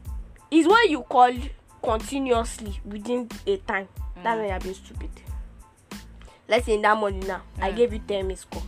[0.51, 1.33] It's when you call
[1.83, 3.89] continuously within a time.
[4.23, 4.41] That's mm.
[4.41, 5.11] when you're being stupid
[6.49, 7.43] let's say in that morning now.
[7.61, 7.77] I Mm.
[7.77, 8.63] gave you 10 missed call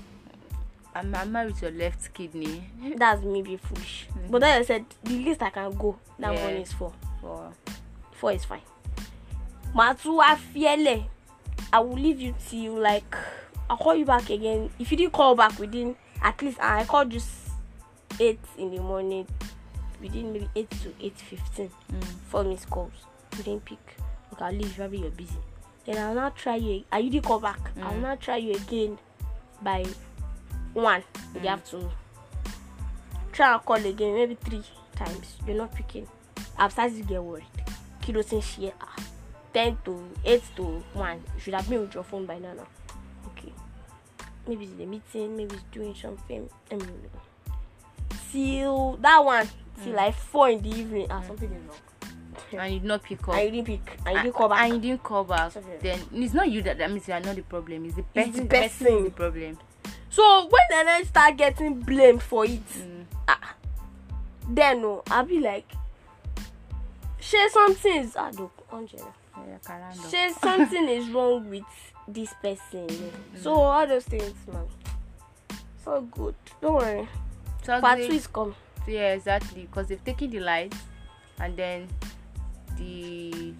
[0.94, 2.64] I'm, I'm married to a left kidney.
[2.96, 4.08] that's me being foolish.
[4.30, 6.40] But then i said the least i can go that Yeah.
[6.40, 6.92] morning is four.
[7.20, 7.52] For
[8.12, 8.62] four is fine.
[9.74, 11.02] Màá tún wá fiẹ́lẹ̀
[11.72, 13.14] i will leave you till like
[13.68, 14.70] i'll call you back again.
[14.78, 17.50] If you didn't call back within at least i called you s-
[18.20, 19.26] eight in the morning
[20.00, 22.04] within maybe eight to eight fifteen mm.
[22.30, 22.92] four missed calls
[23.36, 23.78] you didn't pick.
[24.32, 25.36] Okay i'll leave probably you're busy
[25.86, 27.60] then i'll now try you and you didn't call back.
[27.76, 28.02] Mm.
[28.02, 28.98] now try you again
[29.62, 29.84] by
[30.74, 31.02] one.
[31.34, 31.52] In the Mm.
[31.52, 31.90] afternoon
[33.32, 34.62] try and call again maybe three
[34.94, 35.36] times.
[35.46, 36.06] You're not picking.
[36.58, 37.44] I've started to get worried.
[38.00, 38.96] Kí ló ti ń ṣe ah
[39.52, 39.92] ten to
[40.24, 41.22] eight to one.
[41.34, 42.66] You should have been with your phone by now now
[43.28, 43.52] okay.
[44.46, 46.48] Maybe it's a meeting maybe it's doing something.
[46.70, 47.20] Let me know
[48.32, 49.48] till that one
[49.82, 49.96] till Mm.
[49.96, 51.85] like four in the evening ah something is wrong
[52.52, 53.34] and you did not pick up.
[53.34, 55.52] and you didn't pick and you didn't call back And you didn't call back.
[55.52, 55.64] Sorry.
[55.80, 57.84] Then it's not you that that means you are not the problem.
[57.86, 58.32] It's the It's person.
[58.32, 58.96] the The person person.
[58.98, 59.58] is the problem.
[60.08, 63.04] so when i start getting blamed for it Mm.
[63.28, 63.54] ah
[64.48, 65.66] then no i'll be like
[67.20, 70.40] shey something is ah no angela Yeah, Karando.
[70.40, 71.64] something is wrong with
[72.08, 72.86] this person
[73.42, 74.64] so all those things man
[75.84, 77.08] so good don't worry
[77.62, 78.54] So part two is coming
[78.86, 79.62] Yeah, exactly.
[79.66, 80.72] Because they've taken the light
[81.40, 81.88] and then
[82.76, 83.54] the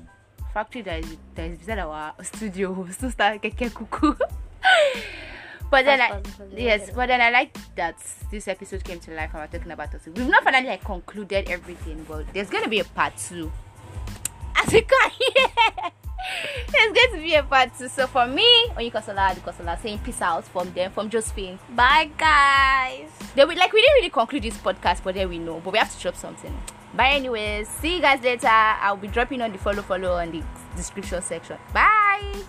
[0.53, 4.17] factory that is that is beside our studio still start keke kuku.
[5.71, 6.23] but then I,
[6.55, 7.99] yes, but then I like that
[8.31, 10.01] this episode came to life and we're talking about it.
[10.07, 13.53] We've not finally like concluded everything, but there's gonna be a part two.
[14.57, 15.91] As you can hear,
[16.73, 17.89] there's going to be a part two.
[17.89, 21.59] So for me, Onikosola Adukosola saying peace out from them, from Josephine.
[21.75, 25.61] bye guys Then we like we didn't really conclude this podcast, but then we know.
[25.63, 26.57] But we have to drop something.
[26.97, 28.49] But anyways, see you guys later.
[28.49, 30.43] I'll be dropping on the follow follow on the
[30.75, 31.59] description section.
[31.73, 32.43] Bye.